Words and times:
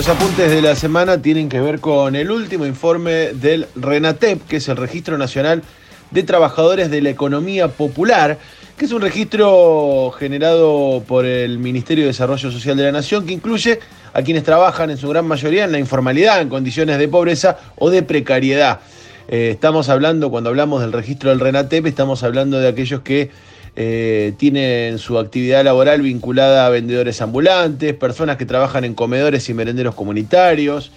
Los 0.00 0.08
apuntes 0.08 0.50
de 0.50 0.62
la 0.62 0.74
semana 0.76 1.20
tienen 1.20 1.50
que 1.50 1.60
ver 1.60 1.78
con 1.78 2.16
el 2.16 2.30
último 2.30 2.64
informe 2.64 3.34
del 3.34 3.66
RENATEP, 3.76 4.46
que 4.46 4.56
es 4.56 4.66
el 4.70 4.78
Registro 4.78 5.18
Nacional 5.18 5.62
de 6.10 6.22
Trabajadores 6.22 6.90
de 6.90 7.02
la 7.02 7.10
Economía 7.10 7.68
Popular, 7.68 8.38
que 8.78 8.86
es 8.86 8.92
un 8.92 9.02
registro 9.02 10.10
generado 10.18 11.04
por 11.06 11.26
el 11.26 11.58
Ministerio 11.58 12.04
de 12.04 12.12
Desarrollo 12.12 12.50
Social 12.50 12.78
de 12.78 12.84
la 12.84 12.92
Nación, 12.92 13.26
que 13.26 13.34
incluye 13.34 13.78
a 14.14 14.22
quienes 14.22 14.42
trabajan 14.42 14.88
en 14.88 14.96
su 14.96 15.06
gran 15.06 15.26
mayoría 15.26 15.64
en 15.64 15.72
la 15.72 15.78
informalidad, 15.78 16.40
en 16.40 16.48
condiciones 16.48 16.96
de 16.96 17.06
pobreza 17.06 17.58
o 17.76 17.90
de 17.90 18.02
precariedad. 18.02 18.80
Eh, 19.28 19.50
estamos 19.50 19.90
hablando, 19.90 20.30
cuando 20.30 20.48
hablamos 20.48 20.80
del 20.80 20.94
registro 20.94 21.28
del 21.28 21.40
RENATEP, 21.40 21.84
estamos 21.84 22.22
hablando 22.22 22.58
de 22.58 22.68
aquellos 22.68 23.02
que 23.02 23.30
eh, 23.76 24.32
tienen 24.36 24.98
su 24.98 25.18
actividad 25.18 25.64
laboral 25.64 26.02
vinculada 26.02 26.66
a 26.66 26.70
vendedores 26.70 27.20
ambulantes, 27.20 27.94
personas 27.94 28.36
que 28.36 28.46
trabajan 28.46 28.84
en 28.84 28.94
comedores 28.94 29.48
y 29.48 29.54
merenderos 29.54 29.94
comunitarios, 29.94 30.90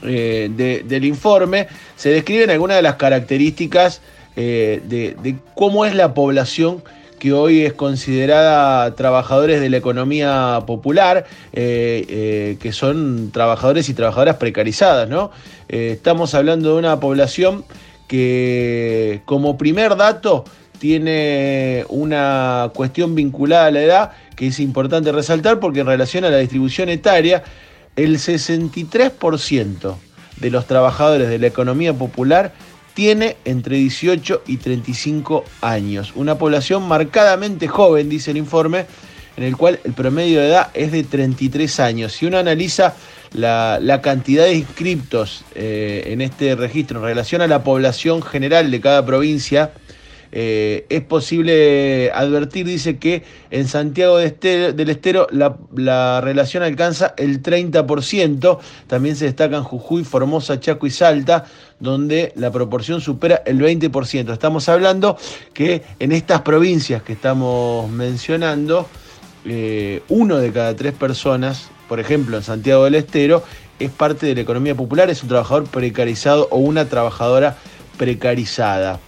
del 0.03 1.05
informe 1.05 1.67
se 1.95 2.09
describen 2.09 2.51
algunas 2.51 2.77
de 2.77 2.83
las 2.83 2.97
características 2.97 4.01
de 4.35 5.35
cómo 5.55 5.85
es 5.85 5.95
la 5.95 6.13
población 6.13 6.83
que 7.25 7.33
hoy 7.33 7.61
es 7.61 7.73
considerada 7.73 8.93
trabajadores 8.93 9.59
de 9.59 9.67
la 9.71 9.77
economía 9.77 10.61
popular, 10.67 11.25
eh, 11.53 12.05
eh, 12.07 12.57
que 12.59 12.71
son 12.71 13.31
trabajadores 13.31 13.89
y 13.89 13.95
trabajadoras 13.95 14.35
precarizadas, 14.35 15.09
¿no? 15.09 15.31
Eh, 15.67 15.93
estamos 15.93 16.35
hablando 16.35 16.73
de 16.73 16.77
una 16.77 16.99
población 16.99 17.65
que 18.07 19.21
como 19.25 19.57
primer 19.57 19.95
dato 19.95 20.45
tiene 20.77 21.83
una 21.89 22.69
cuestión 22.75 23.15
vinculada 23.15 23.65
a 23.65 23.71
la 23.71 23.81
edad 23.81 24.11
que 24.35 24.45
es 24.45 24.59
importante 24.59 25.11
resaltar 25.11 25.59
porque 25.59 25.79
en 25.79 25.87
relación 25.87 26.25
a 26.25 26.29
la 26.29 26.37
distribución 26.37 26.89
etaria, 26.89 27.43
el 27.95 28.19
63% 28.19 29.95
de 30.41 30.51
los 30.51 30.67
trabajadores 30.67 31.27
de 31.29 31.39
la 31.39 31.47
economía 31.47 31.91
popular 31.91 32.53
tiene 32.95 33.37
entre 33.45 33.75
18 33.75 34.43
y 34.47 34.57
35 34.57 35.43
años. 35.61 36.13
Una 36.15 36.37
población 36.37 36.87
marcadamente 36.87 37.67
joven, 37.67 38.09
dice 38.09 38.31
el 38.31 38.37
informe, 38.37 38.85
en 39.37 39.43
el 39.43 39.57
cual 39.57 39.79
el 39.83 39.93
promedio 39.93 40.39
de 40.39 40.47
edad 40.47 40.71
es 40.73 40.91
de 40.93 41.03
33 41.03 41.79
años. 41.81 42.13
Si 42.13 42.25
uno 42.25 42.37
analiza 42.37 42.95
la, 43.33 43.99
cantidad 44.01 44.45
de 44.45 44.55
inscriptos 44.55 45.43
eh, 45.55 46.03
en 46.07 46.21
este 46.21 46.55
registro 46.55 46.99
en 46.99 47.05
relación 47.05 47.41
a 47.41 47.47
la 47.47 47.63
población 47.63 48.23
general 48.23 48.71
de 48.71 48.79
cada 48.79 49.05
provincia, 49.05 49.73
eh, 50.37 50.85
es 50.89 51.01
posible 51.01 52.11
advertir, 52.13 52.65
dice 52.65 52.97
que 52.97 53.23
en 53.51 53.69
Santiago 53.69 54.17
del 54.17 54.89
Estero 54.89 55.27
la, 55.31 56.19
relación 56.19 56.61
alcanza 56.61 57.13
el 57.15 57.41
30%, 57.41 58.59
también 58.87 59.15
se 59.15 59.23
destacan 59.25 59.63
Jujuy, 59.63 60.03
Formosa, 60.03 60.59
Chaco 60.59 60.87
y 60.87 60.91
Salta, 60.91 61.45
donde 61.79 62.33
la 62.35 62.51
proporción 62.51 62.99
supera 62.99 63.43
el 63.45 63.61
20%. 63.61 64.33
Estamos 64.33 64.67
hablando 64.67 65.17
que 65.53 65.83
en 65.99 66.11
estas 66.11 66.41
provincias 66.41 67.01
que 67.01 67.13
estamos 67.13 67.89
mencionando, 67.89 68.89
eh, 69.45 70.03
uno 70.09 70.35
de 70.35 70.51
cada 70.51 70.75
tres 70.75 70.91
personas, 70.91 71.69
por 71.87 72.01
ejemplo 72.01 72.35
en 72.35 72.43
Santiago 72.43 72.83
del 72.83 72.95
Estero, 72.95 73.41
es 73.79 73.89
parte 73.89 74.25
de 74.25 74.35
la 74.35 74.41
economía 74.41 74.75
popular, 74.75 75.09
es 75.09 75.23
un 75.23 75.29
trabajador 75.29 75.63
precarizado 75.63 76.49
o 76.51 76.57
una 76.57 76.89
trabajadora 76.89 77.55
precarizada. 77.97 78.99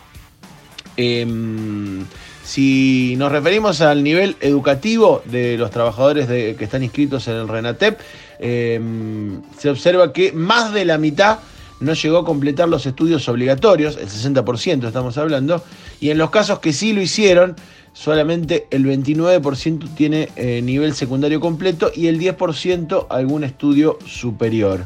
Em, 0.98 2.04
si 2.44 3.16
nos 3.18 3.32
referimos 3.32 3.82
al 3.82 4.04
nivel 4.04 4.36
educativo 4.42 5.22
de 5.26 5.58
los 5.58 5.70
trabajadores 5.70 6.28
que 6.28 6.64
están 6.64 6.84
inscritos 6.84 7.28
en 7.28 7.36
el 7.36 7.48
RENATEP, 7.48 8.00
em, 8.40 9.42
se 9.58 9.70
observa 9.70 10.12
que 10.12 10.32
más 10.32 10.74
de 10.74 10.86
la 10.86 10.98
mitad 10.98 11.40
no 11.80 11.94
llegó 11.94 12.18
a 12.18 12.26
completar 12.26 12.68
los 12.68 12.86
estudios 12.86 13.30
obligatorios, 13.30 13.98
el 13.98 14.10
60% 14.10 14.88
estamos 14.88 15.18
hablando, 15.18 15.64
y 16.00 16.10
en 16.10 16.18
los 16.18 16.32
casos 16.32 16.60
que 16.60 16.74
sí 16.74 16.94
lo 16.94 17.02
hicieron, 17.02 17.56
solamente 17.94 18.68
el 18.72 18.86
29% 18.86 19.88
tiene 19.96 20.30
eh, 20.36 20.62
nivel 20.64 20.94
secundario 20.96 21.40
completo 21.40 21.92
y 21.94 22.08
el 22.08 22.20
10% 22.20 23.08
algún 23.10 23.44
estudio 23.44 24.00
superior 24.06 24.84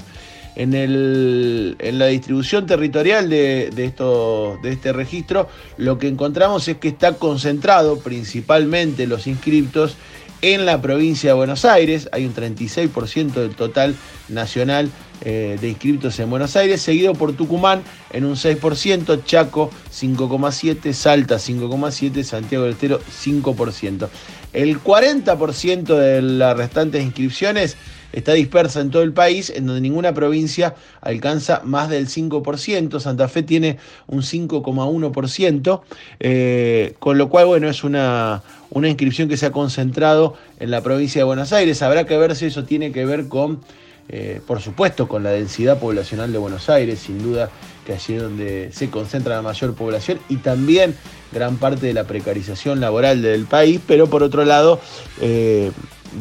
en, 0.56 0.73
el, 0.73 1.75
en 1.79 2.00
la 2.00 2.07
distribución 2.07 2.66
territorial 2.66 3.29
de, 3.29 3.69
esto, 3.78 4.57
de 4.62 4.72
este 4.72 4.94
registro, 4.94 5.47
lo 5.78 5.97
que 5.97 6.07
encontramos 6.07 6.67
es 6.67 6.78
que 6.78 6.89
está 6.89 7.13
concentrado 7.13 8.00
principalmente 8.00 9.07
los 9.07 9.28
inscriptos 9.28 9.95
en 10.41 10.66
la 10.66 10.81
provincia 10.81 11.29
de 11.29 11.34
Buenos 11.35 11.66
Aires, 11.66 12.09
hay 12.12 12.25
un 12.25 12.34
36% 12.34 13.34
del 13.34 13.56
total 13.56 13.95
nacional 14.28 14.89
eh, 15.23 15.57
de 15.62 15.69
inscriptos 15.69 16.19
en 16.19 16.31
Buenos 16.31 16.56
Aires, 16.56 16.81
seguido 16.81 17.13
por 17.13 17.33
Tucumán 17.33 17.83
en 18.12 18.25
un 18.25 18.35
6%, 18.35 19.23
Chaco 19.23 19.69
5,7%, 19.94 20.94
Salta 20.94 21.35
5,7%, 21.35 22.23
Santiago 22.23 22.63
del 22.63 22.73
Estero 22.73 23.00
5%. 23.00 24.09
El 24.53 24.81
40% 24.81 25.95
de 25.95 26.22
las 26.23 26.57
restantes 26.57 27.03
inscripciones 27.03 27.78
está 28.14 28.34
dispersa 28.34 28.82
en 28.82 28.92
todo 28.92 29.04
el 29.04 29.14
país, 29.14 29.50
en 29.50 29.66
donde 29.66 29.82
ninguna 29.82 30.14
provincia 30.14 30.76
alcanza 31.02 31.62
más 31.64 31.90
del 31.90 32.08
5%. 32.08 33.00
Santa 33.00 33.28
Fe 33.28 33.44
tiene 33.44 33.78
un 34.08 34.22
5,1%, 34.22 35.82
eh, 36.20 36.96
con 37.00 37.18
lo 37.18 37.30
cual, 37.30 37.46
bueno, 37.46 37.70
es 37.70 37.84
una, 37.84 38.44
una 38.70 38.88
inscripción 38.88 39.30
que 39.30 39.38
se 39.38 39.48
ha 39.48 39.52
concentrado 39.52 40.36
en 40.60 40.72
la 40.72 40.82
provincia 40.82 41.20
de 41.20 41.26
Buenos 41.26 41.54
Aires. 41.54 41.82
Habrá 41.82 42.06
que 42.06 42.18
ver 42.18 42.36
si 42.36 42.46
eso 42.46 42.64
tiene 42.64 42.92
que 42.92 43.06
ver 43.06 43.28
con, 43.28 43.62
eh, 44.10 44.42
por 44.46 44.62
supuesto, 44.62 45.08
con 45.08 45.24
la 45.24 45.32
densidad 45.32 45.80
poblacional 45.80 46.32
de 46.32 46.38
Buenos 46.38 46.70
Aires, 46.70 47.00
sin 47.00 47.22
duda 47.22 47.50
que 47.86 47.94
allí 47.94 48.16
es 48.16 48.22
donde 48.22 48.70
se 48.72 48.90
concentra 48.90 49.36
la 49.36 49.42
mayor 49.42 49.74
población 49.74 50.20
y 50.30 50.38
también 50.38 50.96
gran 51.31 51.57
parte 51.57 51.88
de 51.88 51.94
la 51.94 52.04
precarización 52.04 52.80
laboral 52.80 53.22
del 53.22 53.46
país, 53.46 53.80
pero 53.88 54.07
por 54.07 54.24
otro 54.24 54.46
lado, 54.46 54.80
eh, 55.19 55.72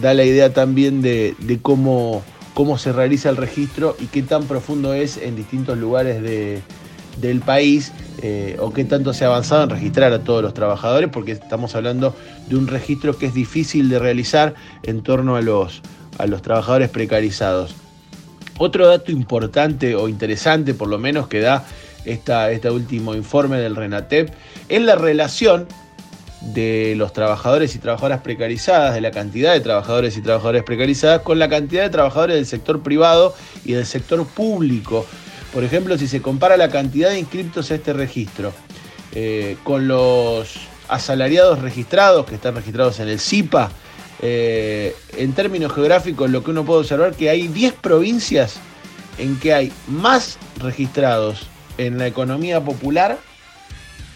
da 0.01 0.15
la 0.15 0.25
idea 0.25 0.53
también 0.53 1.03
de, 1.03 1.35
cómo, 1.63 2.23
cómo, 2.55 2.79
se 2.79 2.93
realiza 2.93 3.29
el 3.31 3.37
registro 3.37 3.97
y 4.01 4.07
qué 4.07 4.23
tan 4.23 4.45
profundo 4.45 4.95
es 4.95 5.17
en 5.17 5.37
distintos 5.37 5.79
lugares 5.79 6.23
del 6.23 7.41
país 7.41 7.93
eh, 8.23 8.57
o 8.61 8.73
qué 8.73 8.85
tanto 8.85 9.13
se 9.13 9.25
ha 9.25 9.29
avanzado 9.29 9.65
en 9.65 9.71
registrar 9.71 10.13
a 10.13 10.21
todos 10.21 10.43
los 10.43 10.55
trabajadores, 10.55 11.11
porque 11.11 11.33
estamos 11.33 11.75
hablando 11.75 12.15
de 12.49 12.57
un 12.57 12.67
registro 12.67 13.17
que 13.17 13.27
es 13.27 13.35
difícil 13.35 13.89
de 13.89 13.99
realizar 13.99 14.55
en 14.83 15.03
torno 15.03 15.37
a 15.37 15.43
los, 15.43 15.83
a 16.19 16.27
los 16.27 16.43
trabajadores 16.43 16.89
precarizados. 16.89 17.75
Otro 18.59 18.87
dato 18.87 19.11
importante 19.11 19.95
o 19.95 20.09
interesante, 20.09 20.75
por 20.75 20.89
lo 20.89 20.99
menos, 20.99 21.29
que 21.29 21.41
da 21.41 21.65
esta, 22.05 22.51
este 22.51 22.71
último 22.71 23.15
informe 23.15 23.59
del 23.59 23.77
RENATEP 23.77 24.31
es 24.69 24.83
la 24.83 24.97
relación 24.97 25.67
de 26.41 26.95
los 26.97 27.13
trabajadores 27.13 27.75
y 27.75 27.79
trabajadoras 27.79 28.21
precarizadas, 28.23 28.95
de 28.95 29.01
la 29.01 29.11
cantidad 29.11 29.53
de 29.53 29.61
trabajadores 29.61 30.17
y 30.17 30.23
trabajadoras 30.23 30.65
precarizadas, 30.65 31.23
con 31.23 31.39
la 31.39 31.49
cantidad 31.49 31.83
de 31.83 31.91
trabajadores 31.91 32.37
del 32.37 32.47
sector 32.47 32.83
privado 32.83 33.35
y 33.65 33.73
del 33.73 33.87
sector 33.87 34.27
público. 34.27 35.07
Por 35.53 35.65
ejemplo, 35.65 35.99
si 35.99 36.09
se 36.09 36.23
compara 36.23 36.57
la 36.57 36.71
cantidad 36.71 37.11
de 37.11 37.19
inscriptos 37.19 37.71
a 37.71 37.75
este 37.75 37.93
registro 37.93 38.53
eh, 39.13 39.57
con 39.65 39.89
los 39.89 40.55
asalariados 40.89 41.61
registrados, 41.61 42.27
que 42.27 42.37
están 42.37 42.55
registrados 42.55 43.01
en 43.01 43.09
el 43.09 43.21
CIPA, 43.21 43.71
eh, 44.23 44.95
en 45.17 45.33
términos 45.33 45.73
geográficos 45.73 46.31
lo 46.31 46.45
que 46.45 46.51
uno 46.51 46.65
puede 46.65 46.81
observar 46.81 47.15
que 47.15 47.31
hay 47.31 47.49
10 47.49 47.75
provincias 47.75 48.57
en 49.19 49.39
que 49.39 49.55
hay 49.55 49.73
más 49.89 50.39
registrados 50.59 51.47
en 51.79 51.99
la 51.99 52.07
economía 52.07 52.61
popular 52.63 53.19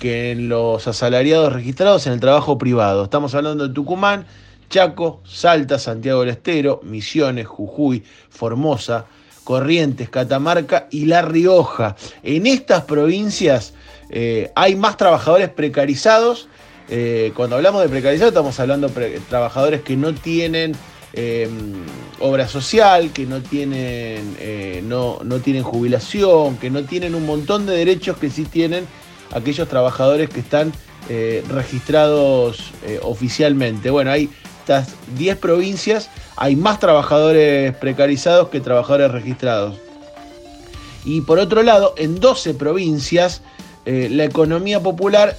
que 0.04 0.32
en 0.32 0.50
los 0.50 0.86
asalariados 0.86 1.50
registrados 1.50 2.06
en 2.06 2.12
el 2.12 2.20
trabajo 2.20 2.58
privado. 2.58 3.04
Estamos 3.04 3.34
hablando 3.34 3.66
de 3.66 3.72
Tucumán, 3.72 4.26
Chaco, 4.68 5.22
Salta, 5.24 5.78
Santiago 5.78 6.20
del 6.20 6.28
Estero, 6.28 6.82
Misiones, 6.82 7.46
Jujuy, 7.46 8.04
Formosa, 8.28 9.06
Corrientes, 9.44 10.10
Catamarca 10.10 10.88
y 10.90 11.06
La 11.06 11.22
Rioja. 11.22 11.96
En 12.22 12.46
estas 12.46 12.84
provincias 12.84 13.72
eh, 14.10 14.52
hay 14.54 14.76
más 14.76 14.98
trabajadores 14.98 15.48
precarizados. 15.48 16.48
Eh, 16.90 17.32
cuando 17.34 17.56
hablamos 17.56 17.80
de 17.80 17.88
precarizados 17.88 18.32
estamos 18.32 18.60
hablando 18.60 18.88
de 18.88 19.22
trabajadores 19.30 19.80
que 19.80 19.96
no 19.96 20.12
tienen 20.12 20.74
eh, 21.14 21.48
obra 22.20 22.46
social, 22.46 23.10
que 23.10 23.24
no 23.24 23.40
tienen, 23.40 24.36
no, 24.86 25.20
no 25.24 25.40
tienen 25.40 25.62
jubilación, 25.62 26.58
que 26.58 26.68
no 26.68 26.84
tienen 26.84 27.14
un 27.14 27.24
montón 27.24 27.64
de 27.64 27.74
derechos 27.74 28.18
que 28.18 28.28
sí 28.28 28.44
tienen 28.44 28.86
aquellos 29.34 29.68
trabajadores 29.68 30.30
que 30.30 30.40
están 30.40 30.72
registrados 31.48 32.72
oficialmente. 33.02 33.90
Bueno, 33.90 34.10
hay 34.10 34.30
estas 34.62 34.94
10 35.18 35.36
provincias 35.36 36.08
hay 36.36 36.56
más 36.56 36.80
trabajadores 36.80 37.74
precarizados 37.76 38.48
que 38.48 38.60
trabajadores 38.60 39.10
registrados. 39.12 39.76
Y 41.04 41.20
por 41.20 41.38
otro 41.38 41.62
lado, 41.62 41.94
en 41.96 42.18
12 42.18 42.54
provincias 42.54 43.42
eh, 43.84 44.08
la 44.10 44.24
economía 44.24 44.80
popular 44.80 45.36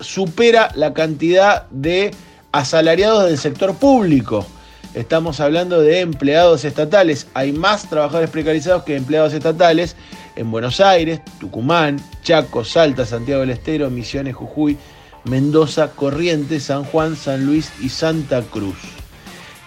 supera 0.00 0.70
la 0.74 0.92
cantidad 0.92 1.66
de 1.70 2.12
asalariados 2.52 3.24
del 3.24 3.38
sector 3.38 3.74
público. 3.74 4.46
Estamos 4.94 5.40
hablando 5.40 5.80
de 5.80 6.00
empleados 6.00 6.64
estatales. 6.64 7.26
Hay 7.34 7.52
más 7.52 7.88
trabajadores 7.88 8.30
precarizados 8.30 8.82
que 8.82 8.96
empleados 8.96 9.32
estatales 9.32 9.96
en 10.36 10.50
Buenos 10.50 10.80
Aires, 10.80 11.20
Tucumán, 11.38 12.00
Chaco, 12.22 12.64
Salta, 12.64 13.04
Santiago 13.04 13.40
del 13.40 13.50
Estero, 13.50 13.90
Misiones, 13.90 14.34
Jujuy, 14.34 14.76
Mendoza, 15.24 15.90
Corrientes, 15.92 16.64
San 16.64 16.84
Juan, 16.84 17.16
San 17.16 17.46
Luis 17.46 17.72
y 17.80 17.88
Santa 17.88 18.42
Cruz. 18.42 18.76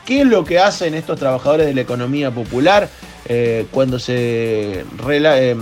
¿Qué 0.05 0.21
es 0.21 0.27
lo 0.27 0.43
que 0.43 0.59
hacen 0.59 0.93
estos 0.93 1.19
trabajadores 1.19 1.65
de 1.67 1.73
la 1.73 1.81
economía 1.81 2.31
popular 2.31 2.89
eh, 3.25 3.67
cuando, 3.71 3.99
se 3.99 4.83
eh, 5.09 5.55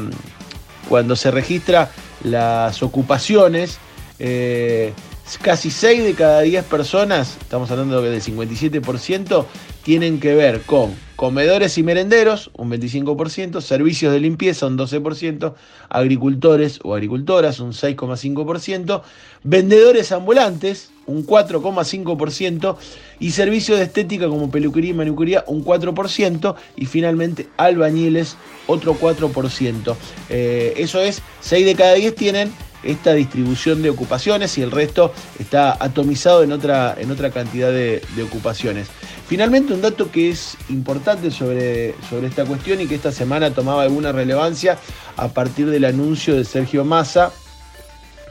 cuando 0.90 1.16
se 1.16 1.32
registra 1.32 1.92
las 2.24 2.82
ocupaciones? 2.82 3.78
Eh, 4.18 4.94
casi 5.42 5.72
6 5.72 6.04
de 6.04 6.14
cada 6.14 6.42
10 6.42 6.66
personas, 6.66 7.38
estamos 7.42 7.70
hablando 7.72 8.02
del 8.02 8.22
57%, 8.22 9.46
tienen 9.84 10.20
que 10.20 10.36
ver 10.36 10.62
con 10.62 10.94
comedores 11.16 11.78
y 11.78 11.84
merenderos, 11.84 12.50
un 12.58 12.72
25%, 12.72 13.62
servicios 13.62 14.12
de 14.12 14.20
limpieza, 14.20 14.68
un 14.68 14.78
12%, 14.78 15.54
agricultores 15.90 16.80
o 16.84 16.96
agricultoras, 16.96 17.60
un 17.60 17.74
6,5%, 17.74 19.04
vendedores 19.44 20.12
ambulantes, 20.12 20.92
un 21.06 21.26
4,5%, 21.26 22.76
y 23.20 23.32
servicios 23.32 23.78
de 23.78 23.86
estética 23.86 24.28
como 24.28 24.50
peluquería 24.50 24.92
y 24.92 24.96
manuquería, 24.96 25.44
un 25.48 25.64
4%, 25.64 26.56
y 26.76 26.86
finalmente 26.88 27.50
albañiles, 27.58 28.38
otro 28.68 28.96
4%. 29.00 29.96
Eh, 30.30 30.74
eso 30.78 31.02
es, 31.02 31.22
6 31.42 31.66
de 31.66 31.76
cada 31.76 31.94
10 31.94 32.16
tienen 32.16 32.52
esta 32.84 33.14
distribución 33.14 33.82
de 33.82 33.90
ocupaciones 33.90 34.58
y 34.58 34.62
el 34.62 34.72
resto 34.72 35.14
está 35.40 35.78
atomizado 35.80 36.44
en 36.44 36.52
otra, 36.52 36.96
en 36.98 37.12
otra 37.12 37.32
cantidad 37.32 37.72
de, 37.72 38.02
ocupaciones. 38.24 38.88
Finalmente, 39.28 39.74
un 39.74 39.82
dato 39.82 40.12
que 40.12 40.30
es 40.30 40.58
importante 40.70 41.32
sobre, 41.32 41.96
sobre 42.10 42.28
esta 42.28 42.46
cuestión 42.46 42.82
y 42.82 42.88
que 42.88 42.96
esta 42.96 43.12
semana 43.12 43.52
tomaba 43.52 43.84
alguna 43.84 44.12
relevancia 44.12 44.78
a 45.18 45.30
partir 45.30 45.70
del 45.70 45.86
anuncio 45.86 46.36
de 46.36 46.44
Sergio 46.44 46.84
Massa 46.84 47.32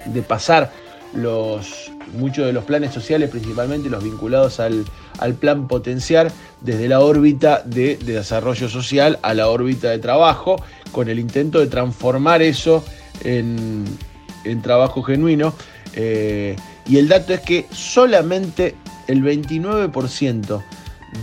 de 0.07 0.23
pasar 0.23 0.73
los, 1.15 1.91
muchos 2.15 2.47
de 2.47 2.53
los 2.53 2.65
planes 2.65 2.93
sociales, 2.93 3.31
principalmente 3.31 3.89
los 3.89 4.03
vinculados 4.03 4.61
al, 4.61 4.85
al 5.19 5.35
plan 5.35 5.69
potenciar, 5.69 6.31
desde 6.61 6.89
la 6.89 7.01
órbita 7.01 7.63
de, 7.65 7.97
de 7.97 8.15
desarrollo 8.15 8.69
social 8.69 9.19
a 9.23 9.35
la 9.35 9.49
órbita 9.49 9.91
de 9.91 9.99
trabajo, 9.99 10.63
con 10.93 11.09
el 11.09 11.19
intento 11.19 11.61
de 11.61 11.67
transformar 11.67 12.43
eso 12.43 12.85
en, 13.25 13.85
en 14.45 14.63
trabajo 14.63 15.03
genuino. 15.03 15.55
Eh, 15.95 16.57
y 16.87 16.99
el 16.99 17.09
dato 17.09 17.35
es 17.35 17.41
que 17.41 17.67
solamente 17.73 18.75
el 19.07 19.23
29% 19.23 20.63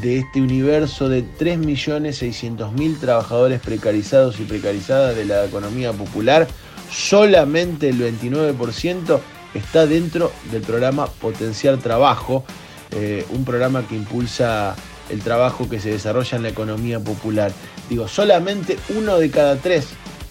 de 0.02 0.20
este 0.20 0.42
universo 0.42 1.08
de 1.10 1.24
3.600.000 1.24 3.00
trabajadores 3.00 3.62
precarizados 3.62 4.40
y 4.40 4.44
precarizadas 4.44 5.16
de 5.16 5.26
la 5.26 5.46
economía 5.46 5.94
popular, 5.94 6.48
solamente 6.92 7.90
el 7.90 8.00
29% 8.00 9.20
está 9.54 9.86
dentro 9.86 10.32
del 10.52 10.62
programa 10.62 11.08
Potenciar 11.08 11.78
Trabajo, 11.78 12.44
eh, 12.92 13.26
un 13.32 13.46
programa 13.46 13.88
que 13.88 13.96
impulsa 13.96 14.76
el 15.10 15.22
trabajo 15.22 15.70
que 15.70 15.80
se 15.80 15.92
desarrolla 15.92 16.36
en 16.36 16.44
la 16.44 16.50
economía 16.50 17.00
popular. 17.00 17.52
Digo, 17.90 18.08
solamente 18.08 18.78
uno 18.96 19.18
de 19.18 19.32
cada 19.32 19.56
tres 19.56 19.88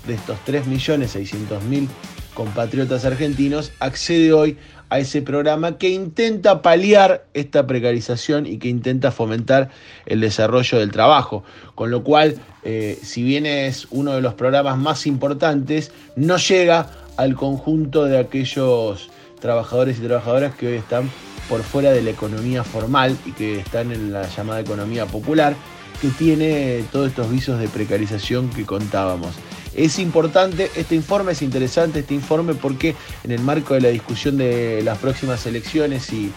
de 0.06 0.14
estos 0.14 0.38
3.600.000 0.46 1.88
compatriotas 2.36 3.04
argentinos, 3.06 3.72
accede 3.80 4.32
hoy 4.32 4.58
a 4.90 5.00
ese 5.00 5.22
programa 5.22 5.78
que 5.78 5.88
intenta 5.88 6.62
paliar 6.62 7.24
esta 7.34 7.66
precarización 7.66 8.46
y 8.46 8.58
que 8.58 8.68
intenta 8.68 9.10
fomentar 9.10 9.70
el 10.04 10.20
desarrollo 10.20 10.78
del 10.78 10.92
trabajo. 10.92 11.42
Con 11.74 11.90
lo 11.90 12.04
cual, 12.04 12.36
eh, 12.62 12.96
si 13.02 13.24
bien 13.24 13.46
es 13.46 13.88
uno 13.90 14.12
de 14.12 14.20
los 14.20 14.34
programas 14.34 14.78
más 14.78 15.06
importantes, 15.06 15.90
no 16.14 16.36
llega 16.36 16.90
al 17.16 17.34
conjunto 17.34 18.04
de 18.04 18.18
aquellos 18.18 19.10
trabajadores 19.40 19.98
y 19.98 20.02
trabajadoras 20.02 20.54
que 20.54 20.68
hoy 20.68 20.74
están 20.74 21.10
por 21.48 21.62
fuera 21.62 21.90
de 21.90 22.02
la 22.02 22.10
economía 22.10 22.62
formal 22.62 23.16
y 23.24 23.32
que 23.32 23.58
están 23.58 23.92
en 23.92 24.12
la 24.12 24.28
llamada 24.28 24.60
economía 24.60 25.06
popular, 25.06 25.54
que 26.00 26.08
tiene 26.08 26.84
todos 26.92 27.08
estos 27.08 27.30
visos 27.30 27.58
de 27.58 27.68
precarización 27.68 28.50
que 28.50 28.66
contábamos. 28.66 29.34
Es 29.76 29.98
importante, 29.98 30.70
este 30.74 30.94
informe 30.94 31.32
es 31.32 31.42
interesante, 31.42 32.00
este 32.00 32.14
informe 32.14 32.54
porque 32.54 32.96
en 33.24 33.30
el 33.30 33.40
marco 33.40 33.74
de 33.74 33.82
la 33.82 33.88
discusión 33.88 34.38
de 34.38 34.80
las 34.82 34.96
próximas 34.96 35.44
elecciones 35.46 36.10
y, 36.12 36.32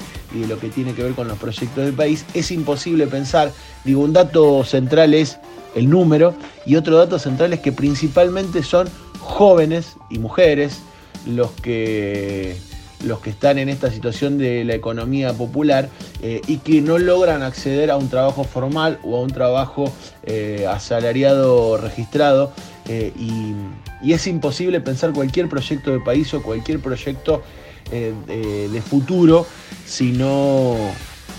lo 0.48 0.60
que 0.60 0.70
tiene 0.70 0.94
que 0.94 1.02
ver 1.02 1.14
con 1.14 1.28
los 1.28 1.40
proyectos 1.40 1.86
del 1.86 1.94
país, 1.94 2.26
es 2.36 2.52
imposible 2.52 3.08
pensar, 3.08 3.52
digo, 3.84 4.02
un 4.02 4.14
dato 4.14 4.64
central 4.64 5.16
es 5.16 5.40
el 5.74 5.90
número 5.90 6.36
y 6.66 6.76
otro 6.76 6.98
dato 6.98 7.18
central 7.18 7.54
es 7.54 7.62
que 7.62 7.72
principalmente 7.72 8.62
son 8.62 8.88
jóvenes 9.20 9.96
y 10.10 10.20
mujeres 10.20 10.80
los 11.26 11.52
que 11.52 12.58
los 13.04 13.22
que 13.22 13.30
están 13.30 13.58
en 13.60 13.70
esta 13.70 13.92
situación 13.92 14.38
de 14.38 14.66
la 14.66 14.76
economía 14.76 15.34
popular 15.34 15.90
eh, 16.22 16.42
y 16.48 16.58
que 16.58 16.82
no 16.82 16.98
logran 16.98 17.44
acceder 17.44 17.92
a 17.92 17.98
un 17.98 18.10
trabajo 18.10 18.44
formal 18.44 19.00
o 19.04 19.16
a 19.18 19.22
un 19.22 19.32
trabajo 19.32 19.92
eh, 20.24 20.66
asalariado 20.70 21.78
registrado 21.78 22.52
eh, 22.92 23.14
y, 23.16 24.12
es 24.12 24.26
imposible 24.26 24.82
pensar 24.82 25.14
cualquier 25.14 25.48
proyecto 25.48 25.92
de 25.92 26.00
país 26.00 26.34
o 26.34 26.42
cualquier 26.42 26.80
proyecto 26.80 27.44
eh, 27.92 28.14
de, 28.72 28.82
futuro 28.82 29.46
si 29.86 30.12
no, 30.12 30.76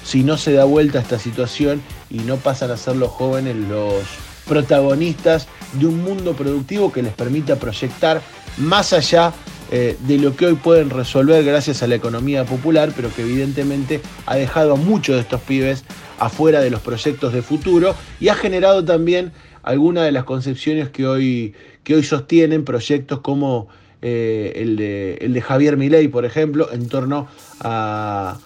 si 0.05 0.23
no 0.23 0.39
se 0.39 0.53
da 0.53 0.65
vuelta 0.65 1.01
a 1.01 1.03
esta 1.03 1.19
situación 1.19 1.83
y 2.09 2.19
no 2.19 2.37
pasan 2.37 2.71
a 2.71 2.77
ser 2.77 2.95
los 2.95 3.11
jóvenes 3.11 3.57
los 3.57 4.05
protagonistas 4.47 5.49
de 5.73 5.87
un 5.87 6.05
mundo 6.05 6.35
productivo 6.35 6.93
que 6.93 7.03
les 7.03 7.13
permita 7.13 7.57
proyectar 7.57 8.23
más 8.57 8.93
allá 8.93 9.33
eh, 9.73 9.97
de 10.01 10.19
lo 10.19 10.37
que 10.37 10.47
hoy 10.47 10.55
pueden 10.55 10.91
resolver 10.91 11.45
gracias 11.45 11.83
a 11.83 11.89
la 11.89 11.97
economía 11.97 12.45
popular, 12.45 12.93
pero 12.95 13.13
que 13.13 13.23
evidentemente 13.23 14.01
ha 14.27 14.37
dejado 14.37 14.75
a 14.75 14.77
muchos 14.77 15.17
de 15.17 15.23
estos 15.23 15.41
pibes 15.41 15.85
afuera 16.19 16.61
de 16.61 16.71
los 16.71 16.81
proyectos 16.81 17.33
de 17.33 17.43
futuro 17.43 17.95
y 18.21 18.29
ha 18.29 18.35
generado 18.35 18.85
también 18.85 19.33
algunas 19.63 20.05
de 20.05 20.13
las 20.13 20.25
concepciones 20.25 20.89
que 20.91 21.07
hoy, 21.07 21.55
que 21.85 21.95
hoy 21.95 22.03
sostienen 22.03 22.65
proyectos 22.65 23.21
como 23.21 23.69
eh, 24.03 24.53
el, 24.57 24.77
de, 24.77 25.19
el, 25.21 25.35
de, 25.35 25.41
Javier 25.43 25.77
Milei, 25.77 26.09
por 26.09 26.25
ejemplo, 26.25 26.73
en 26.73 26.89
torno 26.89 27.29
a, 27.61 28.39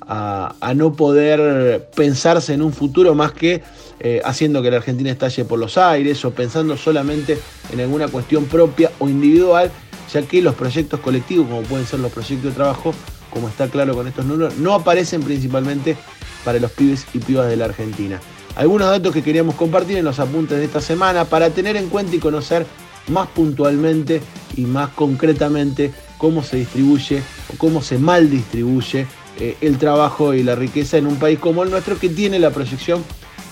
a, 0.00 0.74
no 0.74 0.94
poder 0.94 1.88
pensarse 1.94 2.54
en 2.54 2.62
un 2.62 2.72
futuro 2.72 3.14
más 3.14 3.32
que 3.32 3.62
eh, 4.00 4.20
haciendo 4.24 4.62
que 4.62 4.70
la 4.70 4.78
Argentina 4.78 5.10
estalle 5.10 5.44
por 5.44 5.58
los 5.58 5.76
aires 5.78 6.24
o 6.24 6.32
pensando 6.32 6.76
solamente 6.76 7.38
en 7.72 7.80
alguna 7.80 8.08
cuestión 8.08 8.46
propia 8.46 8.90
o 8.98 9.08
individual, 9.08 9.70
ya 10.12 10.22
que 10.22 10.42
los 10.42 10.54
proyectos 10.54 11.00
colectivos, 11.00 11.46
como 11.46 11.62
pueden 11.62 11.86
ser 11.86 12.00
los 12.00 12.10
proyectos 12.10 12.50
de 12.50 12.56
trabajo, 12.56 12.94
como 13.30 13.48
está 13.48 13.68
claro 13.68 13.94
con 13.94 14.08
estos 14.08 14.24
números, 14.24 14.56
no 14.56 14.74
aparecen 14.74 15.22
principalmente 15.22 15.96
para 16.44 16.58
los 16.58 16.72
pibes 16.72 17.06
y 17.14 17.18
pibas 17.18 17.48
de 17.48 17.56
la 17.56 17.66
Argentina 17.66 18.20
algunos 18.56 18.88
datos 18.88 19.12
que 19.12 19.22
queríamos 19.22 19.54
compartir 19.54 19.96
en 19.98 20.04
los 20.04 20.18
apuntes 20.18 20.58
de 20.58 20.64
esta 20.64 20.80
semana 20.80 21.24
para 21.24 21.50
tener 21.50 21.76
en 21.76 21.88
cuenta 21.88 22.16
y 22.16 22.18
conocer 22.18 22.66
más 23.08 23.28
puntualmente 23.28 24.20
y 24.56 24.62
más 24.62 24.90
concretamente 24.90 25.92
cómo 26.18 26.42
se 26.42 26.58
distribuye 26.58 27.22
o 27.52 27.58
cómo 27.58 27.82
se 27.82 27.98
mal 27.98 28.30
distribuye 28.30 29.06
eh, 29.40 29.56
el 29.60 29.78
trabajo 29.78 30.34
y 30.34 30.42
la 30.42 30.54
riqueza 30.54 30.98
en 30.98 31.06
un 31.06 31.16
país 31.16 31.38
como 31.38 31.62
el 31.62 31.70
nuestro 31.70 31.98
que 31.98 32.08
tiene 32.08 32.38
la 32.38 32.50
proyección 32.50 33.02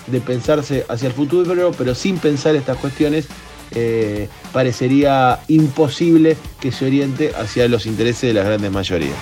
de 0.07 0.21
pensarse 0.21 0.85
hacia 0.87 1.07
el 1.07 1.13
futuro, 1.13 1.71
pero 1.77 1.95
sin 1.95 2.17
pensar 2.17 2.55
estas 2.55 2.77
cuestiones 2.77 3.27
eh, 3.73 4.29
parecería 4.51 5.39
imposible 5.47 6.37
que 6.59 6.71
se 6.71 6.85
oriente 6.85 7.31
hacia 7.35 7.67
los 7.67 7.85
intereses 7.85 8.21
de 8.21 8.33
las 8.33 8.45
grandes 8.45 8.71
mayorías. 8.71 9.17